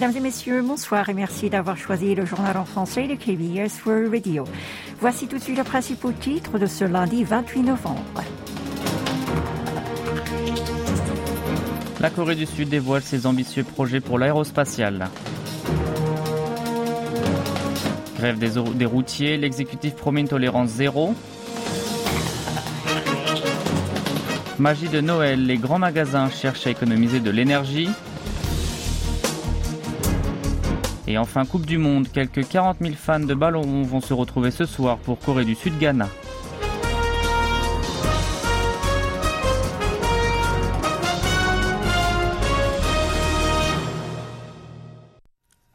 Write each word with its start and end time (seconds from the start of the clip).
Mesdames 0.00 0.16
et 0.16 0.20
messieurs, 0.20 0.62
bonsoir 0.62 1.08
et 1.08 1.12
merci 1.12 1.50
d'avoir 1.50 1.76
choisi 1.76 2.14
le 2.14 2.24
journal 2.24 2.56
en 2.56 2.64
français 2.64 3.08
de 3.08 3.16
KBS 3.16 3.84
World 3.84 4.14
Radio. 4.14 4.44
Voici 5.00 5.26
tout 5.26 5.38
de 5.38 5.42
suite 5.42 5.58
le 5.58 5.64
principal 5.64 6.14
titre 6.14 6.56
de 6.56 6.66
ce 6.66 6.84
lundi 6.84 7.24
28 7.24 7.62
novembre. 7.62 8.22
La 11.98 12.10
Corée 12.10 12.36
du 12.36 12.46
Sud 12.46 12.68
dévoile 12.68 13.02
ses 13.02 13.26
ambitieux 13.26 13.64
projets 13.64 13.98
pour 13.98 14.20
l'aérospatiale. 14.20 15.08
Grève 18.18 18.38
des, 18.38 18.50
des 18.76 18.86
routiers, 18.86 19.36
l'exécutif 19.36 19.96
promet 19.96 20.20
une 20.20 20.28
tolérance 20.28 20.68
zéro. 20.68 21.16
Magie 24.60 24.88
de 24.88 25.00
Noël, 25.00 25.44
les 25.44 25.56
grands 25.56 25.80
magasins 25.80 26.30
cherchent 26.30 26.68
à 26.68 26.70
économiser 26.70 27.18
de 27.18 27.32
l'énergie. 27.32 27.88
Et 31.10 31.16
enfin, 31.16 31.46
Coupe 31.46 31.64
du 31.64 31.78
Monde, 31.78 32.06
quelques 32.12 32.46
40 32.46 32.76
000 32.82 32.92
fans 32.94 33.18
de 33.18 33.32
ballon 33.32 33.82
vont 33.82 34.02
se 34.02 34.12
retrouver 34.12 34.50
ce 34.50 34.66
soir 34.66 34.98
pour 34.98 35.18
Corée 35.18 35.46
du 35.46 35.54
Sud-Ghana. 35.54 36.06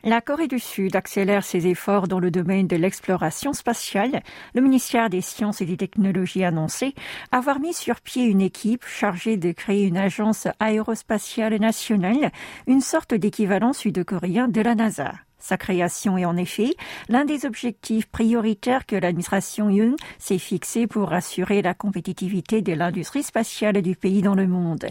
La 0.06 0.20
Corée 0.20 0.50
du 0.50 0.60
Sud 0.60 0.98
accélère 0.98 1.46
ses 1.46 1.66
efforts 1.66 2.10
dans 2.10 2.20
le 2.20 2.30
domaine 2.30 2.68
de 2.68 2.76
l'exploration 2.76 3.54
spatiale. 3.54 4.22
Le 4.54 4.60
ministère 4.60 5.10
des 5.10 5.22
Sciences 5.22 5.62
et 5.62 5.66
des 5.66 5.78
Technologies 5.78 6.44
a 6.44 6.50
annoncé 6.50 6.94
avoir 7.32 7.62
mis 7.62 7.74
sur 7.74 8.02
pied 8.02 8.26
une 8.26 8.42
équipe 8.42 8.84
chargée 8.86 9.38
de 9.38 9.54
créer 9.54 9.86
une 9.86 9.96
agence 9.96 10.50
aérospatiale 10.60 11.56
nationale, 11.56 12.34
une 12.68 12.82
sorte 12.82 13.14
d'équivalent 13.14 13.72
sud-coréen 13.72 14.50
de 14.50 14.60
la 14.60 14.76
NASA. 14.76 15.14
Sa 15.44 15.58
création 15.58 16.18
est 16.18 16.24
en 16.24 16.38
effet 16.38 16.74
l'un 17.10 17.26
des 17.26 17.46
objectifs 17.46 18.06
prioritaires 18.06 18.86
que 18.86 18.96
l'administration 18.96 19.70
Yoon 19.70 19.98
s'est 20.18 20.38
fixé 20.38 20.88
pour 20.88 21.12
assurer 21.12 21.62
la 21.62 21.74
compétitivité 21.74 22.62
de 22.62 22.72
l'industrie 22.72 23.24
spatiale 23.24 23.82
du 23.82 23.98
pays 23.98 24.22
dans 24.22 24.36
le 24.36 24.48
monde. 24.48 24.86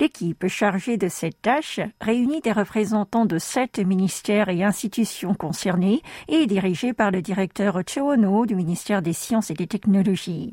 L'équipe 0.00 0.48
chargée 0.48 0.96
de 0.96 1.08
cette 1.08 1.40
tâche 1.40 1.78
réunit 2.00 2.40
des 2.40 2.50
représentants 2.50 3.26
de 3.26 3.38
sept 3.38 3.78
ministères 3.78 4.48
et 4.48 4.64
institutions 4.64 5.34
concernées 5.34 6.02
et 6.26 6.42
est 6.42 6.46
dirigée 6.48 6.94
par 6.94 7.12
le 7.12 7.22
directeur 7.22 7.80
Cho 7.86 8.16
du 8.44 8.56
ministère 8.56 9.02
des 9.02 9.12
Sciences 9.12 9.52
et 9.52 9.54
des 9.54 9.68
Technologies. 9.68 10.52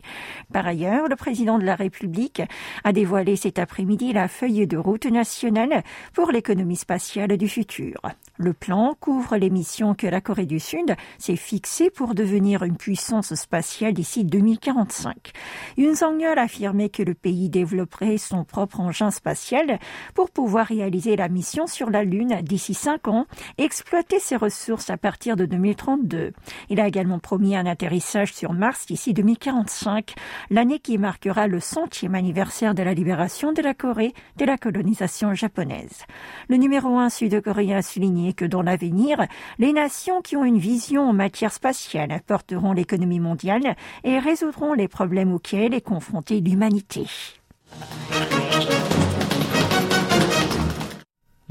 Par 0.53 0.67
ailleurs, 0.67 1.08
le 1.08 1.16
président 1.16 1.58
de 1.58 1.66
la 1.66 1.73
République 1.73 2.44
a 2.84 2.94
dévoilé 2.94 3.36
cet 3.36 3.58
après-midi 3.58 4.13
la 4.13 4.28
feuille 4.28 4.67
de 4.67 4.78
route 4.78 5.08
nationale 5.08 5.84
pour 6.13 6.31
l'économie 6.31 6.75
spatiale 6.75 7.36
du 7.36 7.47
futur. 7.47 8.00
Le 8.38 8.53
plan 8.53 8.95
couvre 9.00 9.39
les 9.40 9.50
missions 9.50 9.95
que 9.95 10.08
la 10.08 10.22
Corée 10.22 10.45
du 10.45 10.59
Sud 10.59 10.95
s'est 11.18 11.36
fixée 11.36 11.90
pour 11.90 12.14
devenir 12.14 12.64
une 12.64 12.78
puissance 12.78 13.34
spatiale 13.34 13.94
d'ici 13.94 14.26
2045. 14.26 15.31
Yoon 15.78 15.96
Song-yeol 15.96 16.38
affirmait 16.38 16.90
que 16.90 17.04
le 17.04 17.14
pays 17.14 17.50
développerait 17.50 18.18
son 18.18 18.44
propre 18.44 18.80
engin 18.80 19.12
spatial 19.12 19.80
pour 20.14 20.30
pouvoir 20.30 20.68
réaliser 20.68 21.16
la 21.16 21.30
mission 21.30 21.68
sur 21.68 21.90
la 21.90 22.04
Lune 22.04 22.40
d'ici 22.44 22.73
cinq 22.73 23.08
ans 23.08 23.26
et 23.58 23.64
exploiter 23.64 24.20
ses 24.20 24.36
ressources 24.36 24.90
à 24.90 24.98
partir 24.98 25.36
de 25.36 25.46
2032. 25.46 26.34
Il 26.70 26.80
a 26.80 26.88
également 26.88 27.20
promis 27.20 27.56
un 27.56 27.66
atterrissage 27.66 28.34
sur 28.34 28.53
Mars 28.53 28.86
d'ici 28.86 29.14
2045, 29.14 30.14
l'année 30.50 30.80
qui 30.80 30.98
marquera 30.98 31.48
le 31.48 31.59
centième 31.59 32.16
anniversaire 32.16 32.76
de 32.76 32.84
la 32.84 32.94
libération 32.94 33.53
de 33.53 33.62
la 33.62 33.74
Corée 33.74 34.14
de 34.38 34.46
la 34.46 34.58
colonisation 34.58 35.34
japonaise. 35.34 36.06
Le 36.50 36.58
numéro 36.58 36.98
un 36.98 37.09
sud-coréen 37.09 37.78
a 37.78 37.81
souligné 37.81 38.34
que 38.34 38.46
dans 38.46 38.62
l'avenir, 38.62 39.26
les 39.58 39.73
nations 39.73 40.22
qui 40.22 40.35
ont 40.35 40.45
une 40.45 40.59
vision 40.59 41.09
en 41.09 41.13
matière 41.13 41.53
spatiale 41.53 42.22
porteront 42.25 42.73
l'économie 42.73 43.19
mondiale 43.19 43.75
et 44.03 44.19
résoudront 44.19 44.73
les 44.73 44.88
problèmes 44.88 45.34
auxquels 45.34 45.73
est 45.73 45.81
confrontée 45.81 46.41
l'humanité. 46.41 47.06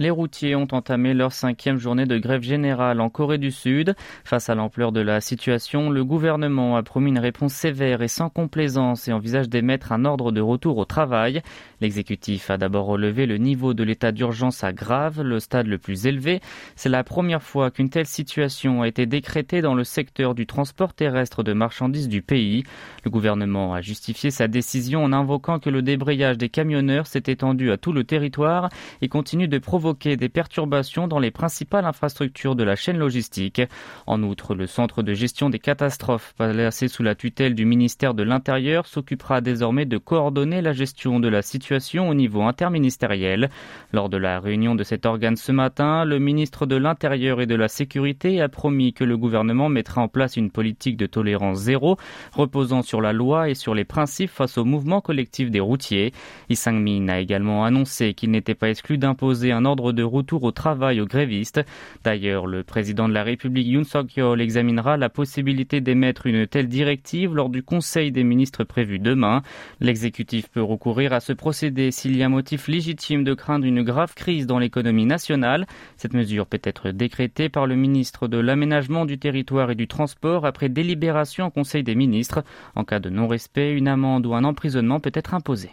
Les 0.00 0.10
routiers 0.10 0.54
ont 0.54 0.68
entamé 0.70 1.12
leur 1.12 1.32
cinquième 1.32 1.78
journée 1.78 2.06
de 2.06 2.18
grève 2.18 2.42
générale 2.42 3.00
en 3.00 3.10
Corée 3.10 3.36
du 3.36 3.50
Sud. 3.50 3.96
Face 4.22 4.48
à 4.48 4.54
l'ampleur 4.54 4.92
de 4.92 5.00
la 5.00 5.20
situation, 5.20 5.90
le 5.90 6.04
gouvernement 6.04 6.76
a 6.76 6.84
promis 6.84 7.10
une 7.10 7.18
réponse 7.18 7.52
sévère 7.52 8.00
et 8.00 8.06
sans 8.06 8.28
complaisance 8.28 9.08
et 9.08 9.12
envisage 9.12 9.48
d'émettre 9.48 9.90
un 9.90 10.04
ordre 10.04 10.30
de 10.30 10.40
retour 10.40 10.78
au 10.78 10.84
travail. 10.84 11.42
L'exécutif 11.80 12.48
a 12.48 12.58
d'abord 12.58 12.86
relevé 12.86 13.26
le 13.26 13.38
niveau 13.38 13.74
de 13.74 13.82
l'état 13.82 14.12
d'urgence 14.12 14.62
à 14.62 14.72
grave, 14.72 15.20
le 15.20 15.40
stade 15.40 15.66
le 15.66 15.78
plus 15.78 16.06
élevé. 16.06 16.40
C'est 16.76 16.88
la 16.88 17.02
première 17.02 17.42
fois 17.42 17.72
qu'une 17.72 17.90
telle 17.90 18.06
situation 18.06 18.82
a 18.82 18.88
été 18.88 19.04
décrétée 19.04 19.62
dans 19.62 19.74
le 19.74 19.82
secteur 19.82 20.36
du 20.36 20.46
transport 20.46 20.94
terrestre 20.94 21.42
de 21.42 21.52
marchandises 21.52 22.08
du 22.08 22.22
pays. 22.22 22.62
Le 23.04 23.10
gouvernement 23.10 23.74
a 23.74 23.80
justifié 23.80 24.30
sa 24.30 24.46
décision 24.46 25.02
en 25.02 25.12
invoquant 25.12 25.58
que 25.58 25.70
le 25.70 25.82
débrayage 25.82 26.38
des 26.38 26.50
camionneurs 26.50 27.08
s'est 27.08 27.24
étendu 27.26 27.72
à 27.72 27.78
tout 27.78 27.92
le 27.92 28.04
territoire 28.04 28.68
et 29.02 29.08
continue 29.08 29.48
de 29.48 29.58
provoquer 29.58 29.87
des 29.94 30.28
perturbations 30.28 31.08
dans 31.08 31.18
les 31.18 31.30
principales 31.30 31.84
infrastructures 31.84 32.54
de 32.54 32.64
la 32.64 32.76
chaîne 32.76 32.98
logistique. 32.98 33.62
En 34.06 34.22
outre, 34.22 34.54
le 34.54 34.66
centre 34.66 35.02
de 35.02 35.14
gestion 35.14 35.50
des 35.50 35.58
catastrophes, 35.58 36.34
placé 36.36 36.88
sous 36.88 37.02
la 37.02 37.14
tutelle 37.14 37.54
du 37.54 37.64
ministère 37.64 38.14
de 38.14 38.22
l'Intérieur, 38.22 38.86
s'occupera 38.86 39.40
désormais 39.40 39.86
de 39.86 39.98
coordonner 39.98 40.62
la 40.62 40.72
gestion 40.72 41.20
de 41.20 41.28
la 41.28 41.42
situation 41.42 42.08
au 42.08 42.14
niveau 42.14 42.42
interministériel. 42.42 43.50
Lors 43.92 44.08
de 44.08 44.16
la 44.16 44.40
réunion 44.40 44.74
de 44.74 44.84
cet 44.84 45.06
organe 45.06 45.36
ce 45.36 45.52
matin, 45.52 46.04
le 46.04 46.18
ministre 46.18 46.66
de 46.66 46.76
l'Intérieur 46.76 47.40
et 47.40 47.46
de 47.46 47.54
la 47.54 47.68
Sécurité 47.68 48.40
a 48.40 48.48
promis 48.48 48.92
que 48.92 49.04
le 49.04 49.16
gouvernement 49.16 49.68
mettra 49.68 50.02
en 50.02 50.08
place 50.08 50.36
une 50.36 50.50
politique 50.50 50.96
de 50.96 51.06
tolérance 51.06 51.58
zéro, 51.58 51.96
reposant 52.32 52.82
sur 52.82 53.00
la 53.00 53.12
loi 53.12 53.48
et 53.48 53.54
sur 53.54 53.74
les 53.74 53.84
principes 53.84 54.30
face 54.30 54.58
au 54.58 54.64
mouvement 54.64 55.00
collectif 55.00 55.50
des 55.50 55.60
routiers. 55.60 56.12
Lee 56.48 56.58
min 56.66 57.08
a 57.08 57.20
également 57.20 57.64
annoncé 57.64 58.14
qu'il 58.14 58.30
n'était 58.30 58.54
pas 58.54 58.70
exclu 58.70 58.98
d'imposer 58.98 59.52
un 59.52 59.64
ordre 59.64 59.77
de 59.92 60.02
retour 60.02 60.42
au 60.42 60.50
travail 60.50 61.00
aux 61.00 61.06
grévistes. 61.06 61.60
D'ailleurs, 62.04 62.46
le 62.46 62.62
président 62.62 63.08
de 63.08 63.14
la 63.14 63.22
République 63.22 63.66
Yoon 63.66 63.84
Suk-yeol 63.84 64.40
examinera 64.40 64.96
la 64.96 65.08
possibilité 65.08 65.80
d'émettre 65.80 66.26
une 66.26 66.46
telle 66.46 66.68
directive 66.68 67.34
lors 67.34 67.48
du 67.48 67.62
Conseil 67.62 68.12
des 68.12 68.24
ministres 68.24 68.64
prévu 68.64 68.98
demain. 68.98 69.42
L'exécutif 69.80 70.48
peut 70.48 70.62
recourir 70.62 71.12
à 71.12 71.20
ce 71.20 71.32
procédé 71.32 71.90
s'il 71.90 72.16
y 72.16 72.22
a 72.22 72.28
motif 72.28 72.68
légitime 72.68 73.24
de 73.24 73.34
craindre 73.34 73.64
une 73.64 73.82
grave 73.82 74.14
crise 74.14 74.46
dans 74.46 74.58
l'économie 74.58 75.06
nationale. 75.06 75.66
Cette 75.96 76.14
mesure 76.14 76.46
peut 76.46 76.60
être 76.62 76.90
décrétée 76.90 77.48
par 77.48 77.66
le 77.66 77.76
ministre 77.76 78.28
de 78.28 78.38
l'Aménagement 78.38 79.06
du 79.06 79.18
territoire 79.18 79.70
et 79.70 79.74
du 79.74 79.88
transport 79.88 80.46
après 80.46 80.68
délibération 80.68 81.46
au 81.46 81.50
Conseil 81.50 81.82
des 81.82 81.94
ministres. 81.94 82.44
En 82.74 82.84
cas 82.84 83.00
de 83.00 83.10
non-respect, 83.10 83.72
une 83.72 83.88
amende 83.88 84.26
ou 84.26 84.34
un 84.34 84.44
emprisonnement 84.44 85.00
peut 85.00 85.12
être 85.14 85.34
imposé. 85.34 85.70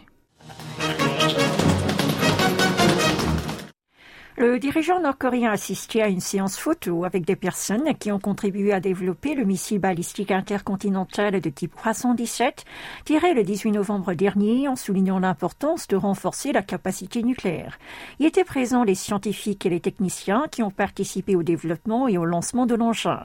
Le 4.38 4.58
dirigeant 4.58 5.00
nord-coréen 5.00 5.48
a 5.48 5.52
assisté 5.54 6.02
à 6.02 6.08
une 6.08 6.20
séance 6.20 6.58
photo 6.58 7.06
avec 7.06 7.24
des 7.24 7.36
personnes 7.36 7.94
qui 7.94 8.12
ont 8.12 8.18
contribué 8.18 8.70
à 8.70 8.80
développer 8.80 9.34
le 9.34 9.46
missile 9.46 9.78
balistique 9.78 10.30
intercontinental 10.30 11.40
de 11.40 11.48
type 11.48 11.74
317, 11.74 12.66
tiré 13.06 13.32
le 13.32 13.44
18 13.44 13.72
novembre 13.72 14.12
dernier 14.12 14.68
en 14.68 14.76
soulignant 14.76 15.18
l'importance 15.18 15.88
de 15.88 15.96
renforcer 15.96 16.52
la 16.52 16.60
capacité 16.60 17.22
nucléaire. 17.22 17.78
Y 18.20 18.26
étaient 18.26 18.44
présents 18.44 18.84
les 18.84 18.94
scientifiques 18.94 19.64
et 19.64 19.70
les 19.70 19.80
techniciens 19.80 20.44
qui 20.50 20.62
ont 20.62 20.70
participé 20.70 21.34
au 21.34 21.42
développement 21.42 22.06
et 22.06 22.18
au 22.18 22.26
lancement 22.26 22.66
de 22.66 22.74
l'engin. 22.74 23.22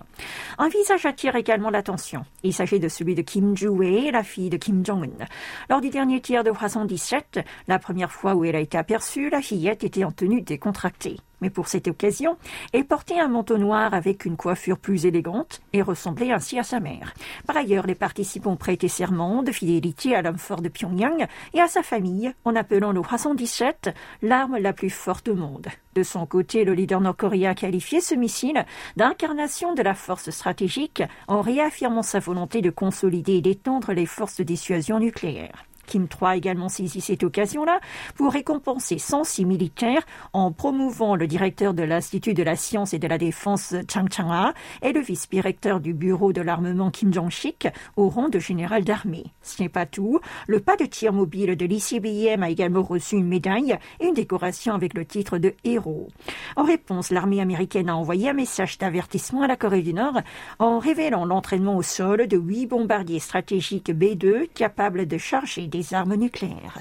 Un 0.59 0.69
visage 0.69 1.05
attire 1.05 1.35
également 1.35 1.71
l'attention. 1.71 2.23
Il 2.43 2.53
s'agit 2.53 2.79
de 2.79 2.87
celui 2.87 3.15
de 3.15 3.21
Kim 3.21 3.57
Joo-hee, 3.57 4.11
la 4.11 4.23
fille 4.23 4.49
de 4.49 4.55
Kim 4.55 4.85
Jong-un. 4.85 5.25
Lors 5.69 5.81
du 5.81 5.89
dernier 5.89 6.21
tir 6.21 6.45
de 6.45 6.51
317, 6.51 7.41
la 7.67 7.79
première 7.79 8.13
fois 8.13 8.33
où 8.33 8.45
elle 8.45 8.55
a 8.55 8.61
été 8.61 8.77
aperçue, 8.77 9.29
la 9.29 9.41
fillette 9.41 9.83
était 9.83 10.05
en 10.05 10.13
tenue 10.13 10.41
décontractée 10.41 11.00
mais 11.41 11.49
pour 11.49 11.67
cette 11.67 11.87
occasion, 11.87 12.37
elle 12.73 12.85
portait 12.85 13.19
un 13.19 13.27
manteau 13.27 13.57
noir 13.57 13.93
avec 13.93 14.25
une 14.25 14.37
coiffure 14.37 14.77
plus 14.77 15.05
élégante 15.05 15.61
et 15.73 15.81
ressemblait 15.81 16.31
ainsi 16.31 16.59
à 16.59 16.63
sa 16.63 16.79
mère. 16.79 17.13
Par 17.45 17.57
ailleurs, 17.57 17.87
les 17.87 17.95
participants 17.95 18.55
prêtaient 18.55 18.87
serment 18.87 19.43
de 19.43 19.51
fidélité 19.51 20.15
à 20.15 20.21
l'homme 20.21 20.37
fort 20.37 20.61
de 20.61 20.69
Pyongyang 20.69 21.27
et 21.53 21.61
à 21.61 21.67
sa 21.67 21.83
famille 21.83 22.33
en 22.45 22.55
appelant 22.55 22.91
le 22.91 23.01
317 23.01 23.93
l'arme 24.21 24.57
la 24.57 24.73
plus 24.73 24.89
forte 24.89 25.27
au 25.27 25.35
monde. 25.35 25.67
De 25.95 26.03
son 26.03 26.25
côté, 26.25 26.63
le 26.63 26.73
leader 26.73 27.01
nord-coréen 27.01 27.51
a 27.51 27.55
qualifié 27.55 27.99
ce 27.99 28.15
missile 28.15 28.65
d'incarnation 28.95 29.73
de 29.73 29.81
la 29.81 29.93
force 29.93 30.29
stratégique 30.29 31.03
en 31.27 31.41
réaffirmant 31.41 32.03
sa 32.03 32.19
volonté 32.19 32.61
de 32.61 32.69
consolider 32.69 33.33
et 33.33 33.41
d'étendre 33.41 33.91
les 33.91 34.05
forces 34.05 34.37
de 34.37 34.43
dissuasion 34.43 34.99
nucléaire. 34.99 35.65
Kim 35.91 36.03
III 36.03 36.29
a 36.29 36.35
également 36.37 36.69
saisi 36.69 37.01
cette 37.01 37.21
occasion-là 37.21 37.81
pour 38.15 38.31
récompenser 38.31 38.97
106 38.97 39.43
militaires 39.43 40.03
en 40.31 40.53
promouvant 40.53 41.17
le 41.17 41.27
directeur 41.27 41.73
de 41.73 41.83
l'Institut 41.83 42.33
de 42.33 42.43
la 42.43 42.55
science 42.55 42.93
et 42.93 42.99
de 42.99 43.09
la 43.09 43.17
défense 43.17 43.75
Chang 43.91 44.07
Chang-a 44.09 44.53
et 44.83 44.93
le 44.93 45.01
vice-directeur 45.01 45.81
du 45.81 45.93
bureau 45.93 46.31
de 46.31 46.39
l'armement 46.39 46.91
Kim 46.91 47.13
Jong-sik 47.13 47.67
au 47.97 48.07
rang 48.07 48.29
de 48.29 48.39
général 48.39 48.85
d'armée. 48.85 49.25
Ce 49.41 49.61
n'est 49.61 49.67
pas 49.67 49.85
tout. 49.85 50.21
Le 50.47 50.61
pas 50.61 50.77
de 50.77 50.85
tir 50.85 51.11
mobile 51.11 51.57
de 51.57 51.65
l'ICBM 51.65 52.41
a 52.41 52.49
également 52.49 52.83
reçu 52.83 53.17
une 53.17 53.27
médaille 53.27 53.77
et 53.99 54.05
une 54.05 54.13
décoration 54.13 54.73
avec 54.73 54.93
le 54.93 55.03
titre 55.03 55.39
de 55.39 55.55
héros. 55.65 56.07
En 56.55 56.63
réponse, 56.63 57.09
l'armée 57.09 57.41
américaine 57.41 57.89
a 57.89 57.97
envoyé 57.97 58.29
un 58.29 58.33
message 58.33 58.77
d'avertissement 58.77 59.41
à 59.41 59.47
la 59.47 59.57
Corée 59.57 59.81
du 59.81 59.93
Nord 59.93 60.21
en 60.57 60.79
révélant 60.79 61.25
l'entraînement 61.25 61.75
au 61.75 61.81
sol 61.81 62.27
de 62.27 62.37
huit 62.37 62.67
bombardiers 62.67 63.19
stratégiques 63.19 63.91
B-2 63.91 64.47
capables 64.53 65.05
de 65.05 65.17
charger 65.17 65.67
des 65.67 65.80
armes 65.91 66.15
nucléaires. 66.15 66.79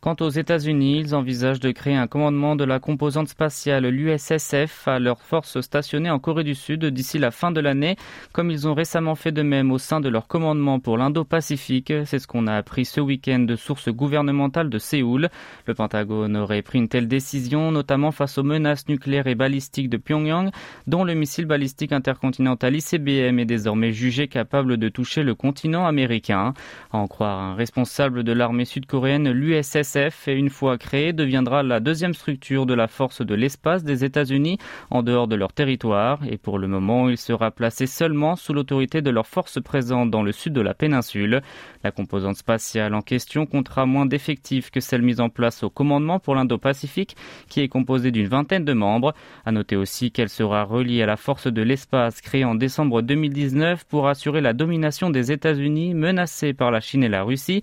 Quant 0.00 0.16
aux 0.20 0.30
États-Unis, 0.30 0.98
ils 0.98 1.14
envisagent 1.14 1.60
de 1.60 1.72
créer 1.72 1.94
un 1.94 2.06
commandement 2.06 2.56
de 2.56 2.64
la 2.64 2.78
composante 2.80 3.28
spatiale, 3.28 3.86
l'USSF, 3.86 4.88
à 4.88 4.98
leurs 4.98 5.20
forces 5.20 5.60
stationnées 5.60 6.08
en 6.08 6.18
Corée 6.18 6.42
du 6.42 6.54
Sud 6.54 6.86
d'ici 6.86 7.18
la 7.18 7.30
fin 7.30 7.52
de 7.52 7.60
l'année, 7.60 7.96
comme 8.32 8.50
ils 8.50 8.66
ont 8.66 8.72
récemment 8.72 9.14
fait 9.14 9.30
de 9.30 9.42
même 9.42 9.70
au 9.70 9.76
sein 9.76 10.00
de 10.00 10.08
leur 10.08 10.26
commandement 10.26 10.80
pour 10.80 10.96
l'Indo-Pacifique. 10.96 11.92
C'est 12.06 12.18
ce 12.18 12.26
qu'on 12.26 12.46
a 12.46 12.54
appris 12.54 12.86
ce 12.86 12.98
week-end 13.02 13.40
de 13.40 13.56
sources 13.56 13.90
gouvernementales 13.90 14.70
de 14.70 14.78
Séoul. 14.78 15.28
Le 15.66 15.74
Pentagone 15.74 16.34
aurait 16.34 16.62
pris 16.62 16.78
une 16.78 16.88
telle 16.88 17.06
décision, 17.06 17.70
notamment 17.70 18.10
face 18.10 18.38
aux 18.38 18.42
menaces 18.42 18.88
nucléaires 18.88 19.26
et 19.26 19.34
balistiques 19.34 19.90
de 19.90 19.98
Pyongyang, 19.98 20.50
dont 20.86 21.04
le 21.04 21.12
missile 21.12 21.44
balistique 21.44 21.92
intercontinental 21.92 22.74
ICBM 22.74 23.38
est 23.38 23.44
désormais 23.44 23.92
jugé 23.92 24.28
capable 24.28 24.78
de 24.78 24.88
toucher 24.88 25.24
le 25.24 25.34
continent 25.34 25.84
américain. 25.84 26.54
À 26.90 26.96
en 26.96 27.06
croire 27.06 27.38
un 27.38 27.54
responsable 27.54 28.24
de 28.24 28.32
l'armée 28.32 28.64
sud-coréenne, 28.64 29.30
l'USSF 29.30 29.89
l'ISF, 29.94 30.28
une 30.28 30.50
fois 30.50 30.78
créée, 30.78 31.12
deviendra 31.12 31.62
la 31.62 31.80
deuxième 31.80 32.14
structure 32.14 32.66
de 32.66 32.74
la 32.74 32.88
force 32.88 33.22
de 33.22 33.34
l'espace 33.34 33.84
des 33.84 34.04
États-Unis 34.04 34.58
en 34.90 35.02
dehors 35.02 35.28
de 35.28 35.36
leur 35.36 35.52
territoire 35.52 36.20
et 36.28 36.36
pour 36.36 36.58
le 36.58 36.68
moment, 36.68 37.08
il 37.08 37.16
sera 37.16 37.50
placé 37.50 37.86
seulement 37.86 38.36
sous 38.36 38.52
l'autorité 38.52 39.02
de 39.02 39.10
leurs 39.10 39.26
forces 39.26 39.60
présentes 39.60 40.10
dans 40.10 40.22
le 40.22 40.32
sud 40.32 40.52
de 40.52 40.60
la 40.60 40.74
péninsule. 40.74 41.42
La 41.82 41.90
composante 41.90 42.36
spatiale 42.36 42.94
en 42.94 43.02
question 43.02 43.46
comptera 43.46 43.86
moins 43.86 44.06
d'effectifs 44.06 44.70
que 44.70 44.80
celle 44.80 45.02
mise 45.02 45.20
en 45.20 45.28
place 45.28 45.62
au 45.62 45.70
commandement 45.70 46.18
pour 46.18 46.34
l'Indo-Pacifique 46.34 47.16
qui 47.48 47.60
est 47.60 47.68
composée 47.68 48.10
d'une 48.10 48.28
vingtaine 48.28 48.64
de 48.64 48.72
membres. 48.72 49.14
À 49.44 49.52
noter 49.52 49.76
aussi 49.76 50.10
qu'elle 50.10 50.28
sera 50.28 50.64
reliée 50.64 51.02
à 51.02 51.06
la 51.06 51.16
force 51.16 51.46
de 51.46 51.62
l'espace 51.62 52.20
créée 52.20 52.44
en 52.44 52.54
décembre 52.54 53.02
2019 53.02 53.84
pour 53.84 54.08
assurer 54.08 54.40
la 54.40 54.52
domination 54.52 55.10
des 55.10 55.32
États-Unis 55.32 55.94
menacée 55.94 56.52
par 56.52 56.70
la 56.70 56.80
Chine 56.80 57.04
et 57.04 57.08
la 57.08 57.22
Russie 57.22 57.62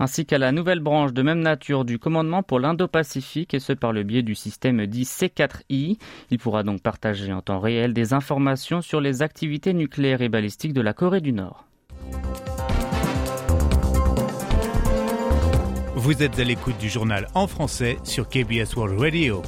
ainsi 0.00 0.24
qu'à 0.26 0.38
la 0.38 0.50
nouvelle 0.50 0.80
branche 0.80 1.12
de 1.12 1.22
même 1.22 1.40
nature 1.40 1.84
du 1.84 1.98
commandement 1.98 2.42
pour 2.42 2.58
l'Indo-Pacifique, 2.58 3.54
et 3.54 3.60
ce 3.60 3.74
par 3.74 3.92
le 3.92 4.02
biais 4.02 4.22
du 4.22 4.34
système 4.34 4.86
dit 4.86 5.04
C4I. 5.04 5.98
Il 6.30 6.38
pourra 6.38 6.62
donc 6.62 6.82
partager 6.82 7.32
en 7.32 7.42
temps 7.42 7.60
réel 7.60 7.92
des 7.92 8.14
informations 8.14 8.80
sur 8.80 9.00
les 9.00 9.22
activités 9.22 9.74
nucléaires 9.74 10.22
et 10.22 10.30
balistiques 10.30 10.72
de 10.72 10.80
la 10.80 10.94
Corée 10.94 11.20
du 11.20 11.32
Nord. 11.32 11.66
Vous 15.94 16.22
êtes 16.22 16.38
à 16.38 16.44
l'écoute 16.44 16.78
du 16.78 16.88
journal 16.88 17.28
en 17.34 17.46
français 17.46 17.98
sur 18.04 18.26
KBS 18.26 18.74
World 18.74 18.98
Radio. 18.98 19.42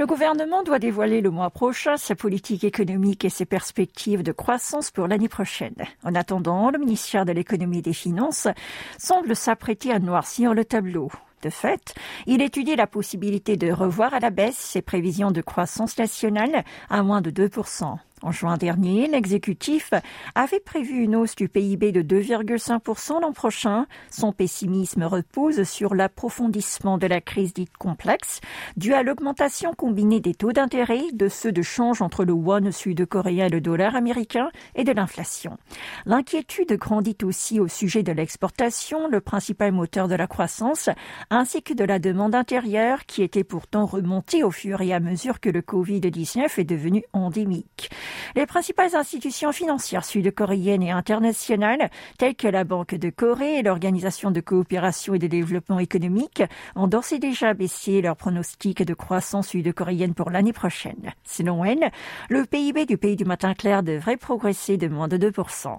Le 0.00 0.06
gouvernement 0.06 0.62
doit 0.62 0.78
dévoiler 0.78 1.20
le 1.20 1.28
mois 1.28 1.50
prochain 1.50 1.98
sa 1.98 2.14
politique 2.14 2.64
économique 2.64 3.22
et 3.26 3.28
ses 3.28 3.44
perspectives 3.44 4.22
de 4.22 4.32
croissance 4.32 4.90
pour 4.90 5.06
l'année 5.06 5.28
prochaine. 5.28 5.74
En 6.04 6.14
attendant, 6.14 6.70
le 6.70 6.78
ministère 6.78 7.26
de 7.26 7.32
l'économie 7.32 7.80
et 7.80 7.82
des 7.82 7.92
finances 7.92 8.48
semble 8.96 9.36
s'apprêter 9.36 9.92
à 9.92 9.98
noircir 9.98 10.54
le 10.54 10.64
tableau. 10.64 11.10
De 11.42 11.50
fait, 11.50 11.94
il 12.26 12.40
étudie 12.40 12.76
la 12.76 12.86
possibilité 12.86 13.58
de 13.58 13.70
revoir 13.70 14.14
à 14.14 14.20
la 14.20 14.30
baisse 14.30 14.56
ses 14.56 14.80
prévisions 14.80 15.32
de 15.32 15.42
croissance 15.42 15.98
nationale 15.98 16.64
à 16.88 17.02
moins 17.02 17.20
de 17.20 17.30
2%. 17.30 17.98
En 18.22 18.32
juin 18.32 18.58
dernier, 18.58 19.06
l'exécutif 19.06 19.94
avait 20.34 20.60
prévu 20.60 21.02
une 21.02 21.16
hausse 21.16 21.34
du 21.34 21.48
PIB 21.48 21.90
de 21.90 22.02
2,5% 22.02 23.22
l'an 23.22 23.32
prochain. 23.32 23.86
Son 24.10 24.32
pessimisme 24.32 25.04
repose 25.04 25.62
sur 25.62 25.94
l'approfondissement 25.94 26.98
de 26.98 27.06
la 27.06 27.22
crise 27.22 27.54
dite 27.54 27.74
complexe, 27.78 28.40
due 28.76 28.92
à 28.92 29.02
l'augmentation 29.02 29.72
combinée 29.72 30.20
des 30.20 30.34
taux 30.34 30.52
d'intérêt, 30.52 31.00
de 31.14 31.28
ceux 31.28 31.50
de 31.50 31.62
change 31.62 32.02
entre 32.02 32.26
le 32.26 32.34
won 32.34 32.70
sud-coréen 32.70 33.46
et 33.46 33.48
le 33.48 33.62
dollar 33.62 33.96
américain 33.96 34.50
et 34.74 34.84
de 34.84 34.92
l'inflation. 34.92 35.56
L'inquiétude 36.04 36.74
grandit 36.74 37.16
aussi 37.22 37.58
au 37.58 37.68
sujet 37.68 38.02
de 38.02 38.12
l'exportation, 38.12 39.08
le 39.08 39.22
principal 39.22 39.72
moteur 39.72 40.08
de 40.08 40.14
la 40.14 40.26
croissance, 40.26 40.90
ainsi 41.30 41.62
que 41.62 41.72
de 41.72 41.84
la 41.84 41.98
demande 41.98 42.34
intérieure 42.34 43.06
qui 43.06 43.22
était 43.22 43.44
pourtant 43.44 43.86
remontée 43.86 44.44
au 44.44 44.50
fur 44.50 44.82
et 44.82 44.92
à 44.92 45.00
mesure 45.00 45.40
que 45.40 45.48
le 45.48 45.62
Covid-19 45.62 46.60
est 46.60 46.64
devenu 46.64 47.02
endémique. 47.14 47.90
Les 48.36 48.46
principales 48.46 48.94
institutions 48.94 49.52
financières 49.52 50.04
sud-coréennes 50.04 50.82
et 50.82 50.90
internationales, 50.90 51.90
telles 52.18 52.34
que 52.34 52.48
la 52.48 52.64
Banque 52.64 52.94
de 52.94 53.10
Corée 53.10 53.58
et 53.58 53.62
l'Organisation 53.62 54.30
de 54.30 54.40
coopération 54.40 55.14
et 55.14 55.18
de 55.18 55.26
développement 55.26 55.78
économique, 55.78 56.42
ont 56.76 56.86
d'ores 56.86 57.12
et 57.12 57.18
déjà 57.18 57.54
baissé 57.54 58.02
leurs 58.02 58.16
pronostics 58.16 58.82
de 58.82 58.94
croissance 58.94 59.48
sud-coréenne 59.48 60.14
pour 60.14 60.30
l'année 60.30 60.52
prochaine. 60.52 61.12
Selon 61.24 61.64
elles, 61.64 61.90
le 62.28 62.44
PIB 62.44 62.86
du 62.86 62.98
pays 62.98 63.16
du 63.16 63.24
matin 63.24 63.54
clair 63.54 63.82
devrait 63.82 64.16
progresser 64.16 64.76
de 64.76 64.88
moins 64.88 65.08
de 65.08 65.16
2%. 65.16 65.78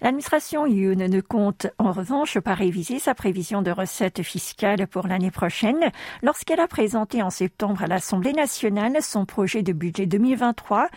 L'administration 0.00 0.66
Yoon 0.66 1.08
ne 1.08 1.20
compte 1.20 1.66
en 1.78 1.92
revanche 1.92 2.38
pas 2.38 2.54
réviser 2.54 2.98
sa 2.98 3.14
prévision 3.14 3.62
de 3.62 3.70
recettes 3.70 4.22
fiscales 4.22 4.86
pour 4.86 5.06
l'année 5.06 5.30
prochaine 5.30 5.90
lorsqu'elle 6.22 6.60
a 6.60 6.68
présenté 6.68 7.22
en 7.22 7.30
septembre 7.30 7.82
à 7.82 7.86
l'Assemblée 7.86 8.32
nationale 8.32 8.98
son 9.00 9.24
projet 9.24 9.62
de 9.62 9.72
budget 9.72 10.06
2023 10.06 10.88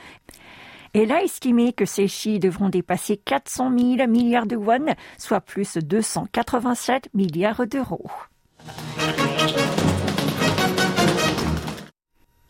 elle 0.94 1.12
a 1.12 1.24
estimé 1.24 1.72
que 1.74 1.86
ces 1.86 2.08
chiffres 2.08 2.40
devront 2.40 2.70
dépasser 2.70 3.18
400 3.18 3.72
000 3.78 4.08
milliards 4.08 4.48
de 4.48 4.56
won, 4.56 4.96
soit 5.18 5.42
plus 5.42 5.76
de 5.76 5.82
287 5.82 7.10
milliards 7.14 7.68
d'euros. 7.68 8.10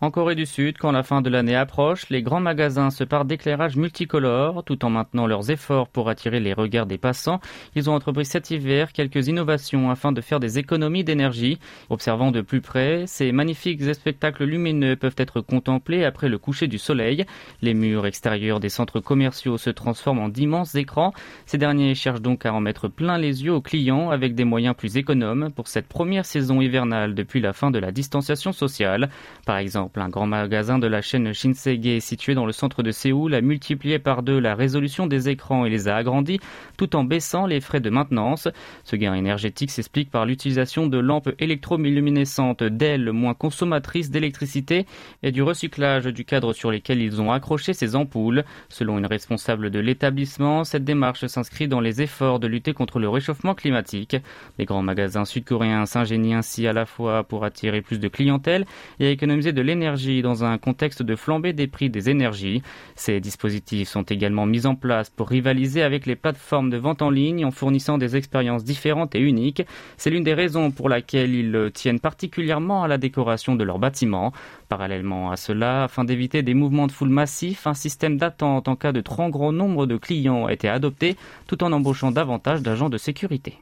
En 0.02 0.12
Corée 0.12 0.36
du 0.36 0.46
Sud, 0.46 0.78
quand 0.78 0.94
la 0.94 1.04
fin 1.04 1.22
de 1.22 1.30
l'année 1.30 1.58
approche, 1.58 2.10
les 2.10 2.24
grands 2.24 2.40
magasins 2.40 2.90
se 2.90 3.04
partent 3.04 3.28
d'éclairage 3.28 3.76
multicolores, 3.76 4.64
tout 4.64 4.86
en 4.86 4.90
maintenant 4.90 5.28
leurs 5.28 5.52
efforts 5.52 5.90
pour 5.90 6.08
attirer 6.08 6.40
les 6.40 6.54
regards 6.54 6.86
des 6.86 6.98
passants. 6.98 7.42
Ils 7.76 7.90
ont 7.90 7.96
entrepris 7.96 8.24
cet 8.24 8.50
hiver 8.50 8.94
quelques 8.94 9.28
innovations 9.28 9.92
afin 9.92 10.14
de 10.14 10.22
faire 10.22 10.40
des 10.40 10.58
économies 10.58 11.04
d'énergie. 11.04 11.60
Observant 11.90 12.32
de 12.32 12.40
plus 12.40 12.62
près, 12.62 13.08
ces 13.08 13.34
magnifiques 13.34 13.94
spectacles 13.94 14.46
lumineux 14.46 14.96
peuvent 14.96 15.18
être 15.18 15.42
contemplés 15.42 16.06
après 16.06 16.30
le 16.30 16.38
coucher 16.38 16.68
du 16.68 16.78
soleil. 16.78 17.26
Les 17.62 17.74
murs 17.74 18.06
extérieurs 18.06 18.62
des 18.62 18.70
centres 18.70 19.02
commerciaux 19.02 19.58
se 19.58 19.70
transforment 19.70 20.20
en 20.20 20.30
d'immenses 20.30 20.76
écrans. 20.76 21.14
Ces 21.46 21.58
derniers 21.58 21.94
cherchent 21.94 22.22
donc 22.22 22.46
à 22.46 22.54
en 22.54 22.62
mettre 22.62 22.88
plein 22.88 23.18
les 23.18 23.44
yeux 23.44 23.54
aux 23.54 23.62
clients 23.62 24.12
avec 24.12 24.34
des 24.34 24.46
moyens 24.46 24.78
plus 24.78 24.96
économes 24.96 25.52
pour 25.54 25.68
cette 25.68 25.90
première 25.90 26.26
saison 26.26 26.62
hivernale 26.62 27.16
depuis 27.16 27.42
la 27.42 27.52
fin 27.52 27.70
de 27.70 27.80
la 27.80 27.92
distanciation 27.92 28.54
sociale. 28.54 29.10
Par 29.46 29.58
exemple, 29.58 29.89
un 29.98 30.10
grand 30.10 30.28
magasin 30.28 30.80
de 30.80 30.88
la 30.88 31.02
chaîne 31.02 31.34
Shinsegae 31.34 32.00
situé 32.00 32.36
dans 32.36 32.46
le 32.46 32.52
centre 32.52 32.84
de 32.84 32.92
Séoul 32.92 33.34
a 33.34 33.42
multiplié 33.42 34.00
par 34.00 34.24
deux 34.24 34.40
la 34.40 34.56
résolution 34.56 35.08
des 35.08 35.30
écrans 35.30 35.66
et 35.66 35.70
les 35.70 35.88
a 35.88 35.96
agrandis 35.96 36.40
tout 36.78 36.96
en 36.96 37.04
baissant 37.04 37.46
les 37.48 37.60
frais 37.60 37.80
de 37.80 37.90
maintenance. 37.90 38.48
Ce 38.84 38.96
gain 38.96 39.16
énergétique 39.16 39.72
s'explique 39.72 40.12
par 40.12 40.26
l'utilisation 40.26 40.88
de 40.88 40.98
lampes 41.00 41.32
électroluminescentes 41.40 42.64
d'ailes 42.64 43.12
moins 43.12 43.34
consommatrices 43.34 44.12
d'électricité 44.12 44.86
et 45.24 45.32
du 45.32 45.42
recyclage 45.42 46.06
du 46.06 46.26
cadre 46.26 46.54
sur 46.54 46.72
lesquels 46.72 47.02
ils 47.02 47.22
ont 47.22 47.32
accroché 47.32 47.74
ces 47.74 47.96
ampoules. 47.96 48.44
Selon 48.70 48.98
une 49.00 49.08
responsable 49.08 49.72
de 49.72 49.80
l'établissement, 49.80 50.64
cette 50.64 50.86
démarche 50.86 51.26
s'inscrit 51.26 51.68
dans 51.68 51.82
les 51.82 52.02
efforts 52.02 52.40
de 52.40 52.48
lutter 52.48 52.74
contre 52.74 53.00
le 53.00 53.10
réchauffement 53.10 53.56
climatique. 53.56 54.16
Les 54.58 54.66
grands 54.66 54.84
magasins 54.84 55.26
sud-coréens 55.26 55.86
s'ingénient 55.86 56.36
ainsi 56.36 56.68
à 56.68 56.74
la 56.74 56.86
fois 56.86 57.24
pour 57.24 57.44
attirer 57.44 57.82
plus 57.82 58.00
de 58.00 58.08
clientèle 58.08 58.66
et 59.00 59.12
économiser 59.12 59.52
de 59.52 59.62
l'énergie 59.62 59.79
dans 59.80 60.44
un 60.44 60.58
contexte 60.58 61.04
de 61.04 61.16
flambée 61.16 61.54
des 61.54 61.68
prix 61.68 61.90
des 61.90 62.10
énergies. 62.10 62.62
Ces 62.96 63.20
dispositifs 63.20 63.90
sont 63.90 64.04
également 64.04 64.46
mis 64.46 64.66
en 64.66 64.76
place 64.76 65.10
pour 65.10 65.30
rivaliser 65.30 65.82
avec 65.82 66.06
les 66.06 66.16
plateformes 66.16 66.70
de 66.70 66.78
vente 66.78 67.02
en 67.02 67.10
ligne 67.10 67.46
en 67.46 67.52
fournissant 67.52 67.98
des 67.98 68.16
expériences 68.16 68.64
différentes 68.64 69.16
et 69.16 69.20
uniques. 69.20 69.64
C'est 69.98 70.10
l'une 70.10 70.24
des 70.24 70.34
raisons 70.34 70.72
pour 70.72 70.90
laquelle 70.90 71.34
ils 71.34 71.72
tiennent 71.74 72.00
particulièrement 72.00 72.84
à 72.84 72.88
la 72.88 72.98
décoration 72.98 73.56
de 73.56 73.64
leurs 73.64 73.80
bâtiments. 73.80 74.34
Parallèlement 74.68 75.32
à 75.32 75.38
cela, 75.38 75.84
afin 75.84 76.04
d'éviter 76.04 76.42
des 76.42 76.54
mouvements 76.54 76.88
de 76.88 76.92
foule 76.92 77.10
massifs, 77.10 77.68
un 77.68 77.74
système 77.74 78.18
d'attente 78.18 78.68
en 78.68 78.76
cas 78.76 78.92
de 78.92 79.02
trop 79.02 79.30
grand 79.30 79.52
nombre 79.52 79.86
de 79.86 79.98
clients 79.98 80.46
a 80.46 80.54
été 80.54 80.70
adopté 80.70 81.16
tout 81.48 81.64
en 81.64 81.72
embauchant 81.72 82.12
davantage 82.12 82.62
d'agents 82.62 82.90
de 82.90 82.98
sécurité. 82.98 83.60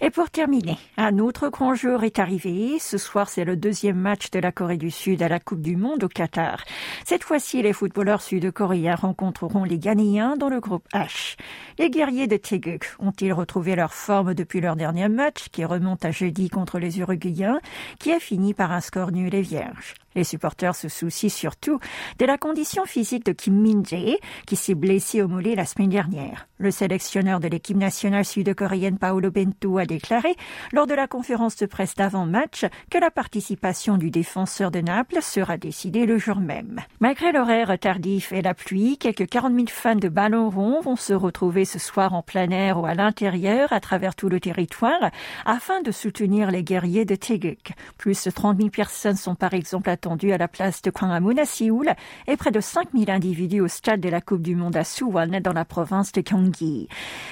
Et 0.00 0.10
pour 0.10 0.30
terminer, 0.30 0.78
un 0.96 1.18
autre 1.18 1.48
grand 1.48 1.74
jour 1.74 2.04
est 2.04 2.20
arrivé. 2.20 2.78
Ce 2.78 2.98
soir, 2.98 3.28
c'est 3.28 3.44
le 3.44 3.56
deuxième 3.56 3.98
match 3.98 4.30
de 4.30 4.38
la 4.38 4.52
Corée 4.52 4.76
du 4.76 4.92
Sud 4.92 5.22
à 5.22 5.28
la 5.28 5.40
Coupe 5.40 5.60
du 5.60 5.76
Monde 5.76 6.04
au 6.04 6.08
Qatar. 6.08 6.62
Cette 7.04 7.24
fois-ci, 7.24 7.62
les 7.62 7.72
footballeurs 7.72 8.22
sud-coréens 8.22 8.94
rencontreront 8.94 9.64
les 9.64 9.78
Ghanéens 9.78 10.36
dans 10.36 10.50
le 10.50 10.60
groupe 10.60 10.86
H. 10.94 11.36
Les 11.78 11.90
guerriers 11.90 12.28
de 12.28 12.36
Taeguk 12.36 12.94
ont-ils 13.00 13.32
retrouvé 13.32 13.74
leur 13.74 13.92
forme 13.92 14.34
depuis 14.34 14.60
leur 14.60 14.76
dernier 14.76 15.08
match, 15.08 15.48
qui 15.50 15.64
remonte 15.64 16.04
à 16.04 16.12
jeudi 16.12 16.48
contre 16.48 16.78
les 16.78 17.00
Uruguayens, 17.00 17.58
qui 17.98 18.12
a 18.12 18.20
fini 18.20 18.54
par 18.54 18.70
un 18.70 18.80
score 18.80 19.10
nul 19.10 19.34
et 19.34 19.42
vierge? 19.42 19.94
Les 20.18 20.24
supporters 20.24 20.74
se 20.74 20.88
soucient 20.88 21.28
surtout 21.28 21.78
de 22.18 22.26
la 22.26 22.38
condition 22.38 22.84
physique 22.86 23.24
de 23.24 23.30
Kim 23.30 23.54
Min-jae, 23.54 24.18
qui 24.48 24.56
s'est 24.56 24.74
blessé 24.74 25.22
au 25.22 25.28
mollet 25.28 25.54
la 25.54 25.64
semaine 25.64 25.90
dernière. 25.90 26.48
Le 26.58 26.72
sélectionneur 26.72 27.38
de 27.38 27.46
l'équipe 27.46 27.76
nationale 27.76 28.24
sud-coréenne 28.24 28.98
Paolo 28.98 29.30
Bento 29.30 29.78
a 29.78 29.86
déclaré 29.86 30.34
lors 30.72 30.88
de 30.88 30.94
la 30.94 31.06
conférence 31.06 31.54
de 31.54 31.66
presse 31.66 31.94
d'avant-match 31.94 32.64
que 32.90 32.98
la 32.98 33.12
participation 33.12 33.96
du 33.96 34.10
défenseur 34.10 34.72
de 34.72 34.80
Naples 34.80 35.22
sera 35.22 35.56
décidée 35.56 36.04
le 36.04 36.18
jour 36.18 36.40
même. 36.40 36.80
Malgré 36.98 37.30
l'horaire 37.30 37.78
tardif 37.78 38.32
et 38.32 38.42
la 38.42 38.54
pluie, 38.54 38.98
quelques 38.98 39.28
40 39.28 39.54
000 39.54 39.66
fans 39.68 39.94
de 39.94 40.08
ballon 40.08 40.50
rond 40.50 40.80
vont 40.80 40.96
se 40.96 41.12
retrouver 41.12 41.64
ce 41.64 41.78
soir 41.78 42.12
en 42.12 42.22
plein 42.22 42.50
air 42.50 42.80
ou 42.80 42.86
à 42.86 42.94
l'intérieur 42.94 43.72
à 43.72 43.78
travers 43.78 44.16
tout 44.16 44.28
le 44.28 44.40
territoire 44.40 45.12
afin 45.46 45.80
de 45.80 45.92
soutenir 45.92 46.50
les 46.50 46.64
guerriers 46.64 47.04
de 47.04 47.14
Taeguk. 47.14 47.70
Plus 47.98 48.24
de 48.24 48.32
30 48.32 48.56
000 48.56 48.70
personnes 48.70 49.14
sont 49.14 49.36
par 49.36 49.54
exemple 49.54 49.88
attendues 49.90 50.07
à 50.08 50.38
la 50.38 50.48
place 50.48 50.80
de 50.82 50.90
Gwanghwamun 50.90 51.38
à 51.38 51.44
Séoul 51.44 51.90
et 52.26 52.36
près 52.36 52.50
de 52.50 52.60
5000 52.60 53.10
individus 53.10 53.60
au 53.60 53.68
stade 53.68 54.00
de 54.00 54.08
la 54.08 54.22
Coupe 54.22 54.40
du 54.40 54.56
Monde 54.56 54.76
à 54.76 54.84
Suwon 54.84 55.40
dans 55.42 55.52
la 55.52 55.66
province 55.66 56.12
de 56.12 56.22
Gyeonggi. 56.22 56.88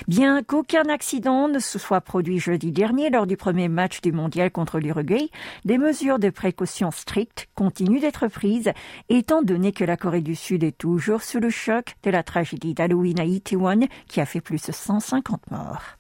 Bien 0.09 0.43
qu'aucun 0.43 0.89
accident 0.91 1.49
ne 1.49 1.59
se 1.59 1.79
soit 1.79 2.03
produit 2.03 2.39
jeudi 2.39 2.73
dernier 2.73 3.09
lors 3.09 3.27
du 3.27 3.37
premier 3.37 3.69
match 3.69 4.03
du 4.03 4.13
mondial 4.13 4.51
contre 4.51 4.79
l'Uruguay, 4.79 5.31
des 5.65 5.79
mesures 5.79 6.19
de 6.19 6.29
précaution 6.29 6.91
strictes 6.91 7.49
continuent 7.55 8.01
d'être 8.01 8.29
prises 8.29 8.73
étant 9.09 9.43
donné 9.43 9.73
que 9.73 9.85
la 9.85 9.97
Corée 9.97 10.21
du 10.21 10.35
Sud 10.35 10.63
est 10.63 10.77
toujours 10.77 11.23
sous 11.23 11.41
le 11.41 11.51
choc 11.51 11.97
de 12.03 12.11
la 12.11 12.23
tragédie 12.23 12.75
d'Halloween 12.75 13.21
à 13.21 13.25
Itaewon 13.25 13.89
qui 14.07 14.21
a 14.21 14.27
fait 14.27 14.43
plus 14.43 14.67
de 14.67 14.73
150 14.73 15.51
morts. 15.51 15.97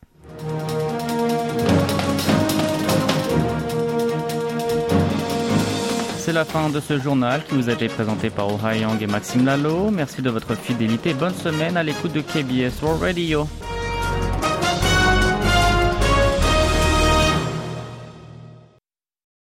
C'est 6.26 6.32
la 6.32 6.44
fin 6.44 6.70
de 6.70 6.80
ce 6.80 6.98
journal 6.98 7.44
qui 7.44 7.54
vous 7.54 7.70
a 7.70 7.74
été 7.74 7.86
présenté 7.86 8.30
par 8.30 8.48
Oh 8.48 8.58
Yang 8.60 9.00
et 9.00 9.06
Maxime 9.06 9.44
Lalo. 9.44 9.92
Merci 9.92 10.22
de 10.22 10.30
votre 10.30 10.56
fidélité. 10.56 11.14
Bonne 11.14 11.32
semaine 11.32 11.76
à 11.76 11.84
l'écoute 11.84 12.12
de 12.12 12.20
KBS 12.20 12.82
World 12.82 13.00
Radio. 13.00 13.46